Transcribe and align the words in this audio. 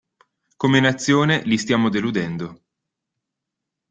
Come 0.57 0.79
nazione 0.79 1.43
li 1.45 1.59
stiamo 1.59 1.89
deludendo. 1.89 2.63